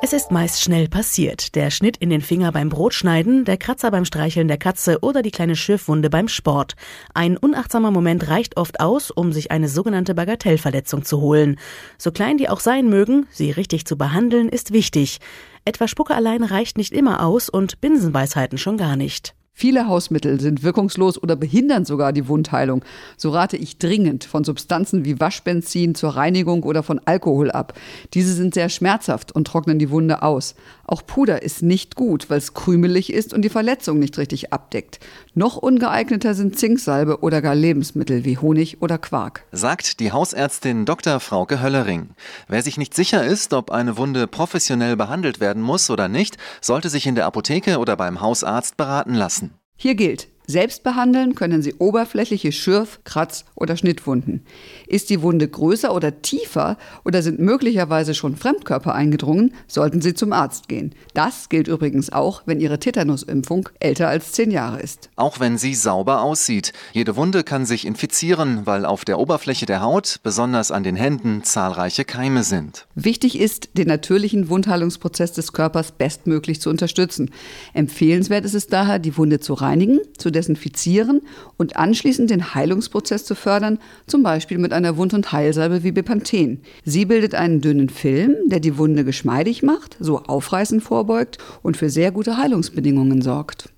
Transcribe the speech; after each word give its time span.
Es 0.00 0.12
ist 0.12 0.30
meist 0.30 0.62
schnell 0.62 0.86
passiert. 0.86 1.56
Der 1.56 1.72
Schnitt 1.72 1.96
in 1.96 2.08
den 2.08 2.20
Finger 2.20 2.52
beim 2.52 2.68
Brotschneiden, 2.68 3.44
der 3.44 3.56
Kratzer 3.56 3.90
beim 3.90 4.04
Streicheln 4.04 4.46
der 4.46 4.56
Katze 4.56 5.00
oder 5.00 5.22
die 5.22 5.32
kleine 5.32 5.56
Schürfwunde 5.56 6.08
beim 6.08 6.28
Sport. 6.28 6.76
Ein 7.14 7.36
unachtsamer 7.36 7.90
Moment 7.90 8.28
reicht 8.28 8.56
oft 8.56 8.78
aus, 8.78 9.10
um 9.10 9.32
sich 9.32 9.50
eine 9.50 9.68
sogenannte 9.68 10.14
Bagatellverletzung 10.14 11.04
zu 11.04 11.20
holen. 11.20 11.58
So 11.98 12.12
klein 12.12 12.38
die 12.38 12.48
auch 12.48 12.60
sein 12.60 12.88
mögen, 12.88 13.26
sie 13.32 13.50
richtig 13.50 13.86
zu 13.86 13.98
behandeln, 13.98 14.48
ist 14.48 14.72
wichtig. 14.72 15.18
Etwa 15.64 15.88
Spucke 15.88 16.14
allein 16.14 16.44
reicht 16.44 16.78
nicht 16.78 16.92
immer 16.92 17.24
aus 17.24 17.48
und 17.48 17.80
Binsenweisheiten 17.80 18.56
schon 18.56 18.76
gar 18.76 18.94
nicht. 18.94 19.34
Viele 19.60 19.88
Hausmittel 19.88 20.40
sind 20.40 20.62
wirkungslos 20.62 21.20
oder 21.20 21.34
behindern 21.34 21.84
sogar 21.84 22.12
die 22.12 22.28
Wundheilung. 22.28 22.84
So 23.16 23.30
rate 23.30 23.56
ich 23.56 23.76
dringend 23.76 24.22
von 24.22 24.44
Substanzen 24.44 25.04
wie 25.04 25.18
Waschbenzin 25.18 25.96
zur 25.96 26.10
Reinigung 26.10 26.62
oder 26.62 26.84
von 26.84 27.00
Alkohol 27.06 27.50
ab. 27.50 27.72
Diese 28.14 28.34
sind 28.34 28.54
sehr 28.54 28.68
schmerzhaft 28.68 29.32
und 29.32 29.48
trocknen 29.48 29.80
die 29.80 29.90
Wunde 29.90 30.22
aus. 30.22 30.54
Auch 30.84 31.04
Puder 31.04 31.42
ist 31.42 31.60
nicht 31.60 31.96
gut, 31.96 32.30
weil 32.30 32.38
es 32.38 32.54
krümelig 32.54 33.12
ist 33.12 33.34
und 33.34 33.42
die 33.42 33.48
Verletzung 33.48 33.98
nicht 33.98 34.16
richtig 34.16 34.52
abdeckt. 34.52 35.00
Noch 35.34 35.56
ungeeigneter 35.56 36.34
sind 36.34 36.56
Zinksalbe 36.56 37.18
oder 37.22 37.42
gar 37.42 37.56
Lebensmittel 37.56 38.24
wie 38.24 38.38
Honig 38.38 38.80
oder 38.80 38.96
Quark. 38.96 39.42
Sagt 39.50 39.98
die 39.98 40.12
Hausärztin 40.12 40.84
Dr. 40.84 41.18
Frauke 41.18 41.60
Höllering. 41.60 42.10
Wer 42.46 42.62
sich 42.62 42.78
nicht 42.78 42.94
sicher 42.94 43.24
ist, 43.24 43.52
ob 43.54 43.72
eine 43.72 43.96
Wunde 43.96 44.28
professionell 44.28 44.96
behandelt 44.96 45.40
werden 45.40 45.64
muss 45.64 45.90
oder 45.90 46.06
nicht, 46.06 46.36
sollte 46.60 46.88
sich 46.90 47.08
in 47.08 47.16
der 47.16 47.26
Apotheke 47.26 47.78
oder 47.78 47.96
beim 47.96 48.20
Hausarzt 48.20 48.76
beraten 48.76 49.14
lassen. 49.14 49.47
Hier 49.80 49.94
gilt, 49.94 50.26
selbst 50.48 50.82
behandeln 50.82 51.34
können 51.34 51.62
Sie 51.62 51.74
oberflächliche 51.74 52.52
Schürf-, 52.52 53.00
Kratz- 53.04 53.44
oder 53.54 53.76
Schnittwunden. 53.76 54.42
Ist 54.86 55.10
die 55.10 55.20
Wunde 55.20 55.46
größer 55.46 55.94
oder 55.94 56.22
tiefer 56.22 56.78
oder 57.04 57.22
sind 57.22 57.38
möglicherweise 57.38 58.14
schon 58.14 58.34
Fremdkörper 58.34 58.94
eingedrungen, 58.94 59.52
sollten 59.66 60.00
Sie 60.00 60.14
zum 60.14 60.32
Arzt 60.32 60.68
gehen. 60.68 60.94
Das 61.12 61.50
gilt 61.50 61.68
übrigens 61.68 62.10
auch, 62.10 62.42
wenn 62.46 62.60
Ihre 62.60 62.78
Tetanusimpfung 62.78 63.68
älter 63.78 64.08
als 64.08 64.32
zehn 64.32 64.50
Jahre 64.50 64.80
ist. 64.80 65.10
Auch 65.16 65.38
wenn 65.38 65.58
sie 65.58 65.74
sauber 65.74 66.22
aussieht. 66.22 66.72
Jede 66.94 67.16
Wunde 67.16 67.44
kann 67.44 67.66
sich 67.66 67.86
infizieren, 67.86 68.64
weil 68.64 68.86
auf 68.86 69.04
der 69.04 69.18
Oberfläche 69.18 69.66
der 69.66 69.82
Haut, 69.82 70.20
besonders 70.22 70.70
an 70.70 70.82
den 70.82 70.96
Händen, 70.96 71.44
zahlreiche 71.44 72.06
Keime 72.06 72.42
sind. 72.42 72.86
Wichtig 72.94 73.38
ist, 73.38 73.76
den 73.76 73.88
natürlichen 73.88 74.48
Wundheilungsprozess 74.48 75.32
des 75.32 75.52
Körpers 75.52 75.92
bestmöglich 75.92 76.62
zu 76.62 76.70
unterstützen. 76.70 77.30
Empfehlenswert 77.74 78.46
ist 78.46 78.54
es 78.54 78.68
daher, 78.68 78.98
die 78.98 79.18
Wunde 79.18 79.40
zu 79.40 79.52
reinigen, 79.52 80.00
zu 80.16 80.30
desinfizieren 80.38 81.22
und 81.56 81.76
anschließend 81.76 82.30
den 82.30 82.54
Heilungsprozess 82.54 83.24
zu 83.24 83.34
fördern, 83.34 83.78
zum 84.06 84.22
Beispiel 84.22 84.58
mit 84.58 84.72
einer 84.72 84.96
Wund- 84.96 85.14
und 85.14 85.32
Heilsalbe 85.32 85.82
wie 85.82 85.92
Bepanthen. 85.92 86.62
Sie 86.84 87.04
bildet 87.04 87.34
einen 87.34 87.60
dünnen 87.60 87.88
Film, 87.88 88.36
der 88.46 88.60
die 88.60 88.78
Wunde 88.78 89.04
geschmeidig 89.04 89.62
macht, 89.62 89.96
so 90.00 90.20
Aufreißen 90.20 90.80
vorbeugt 90.80 91.38
und 91.62 91.76
für 91.76 91.90
sehr 91.90 92.12
gute 92.12 92.36
Heilungsbedingungen 92.36 93.20
sorgt. 93.20 93.70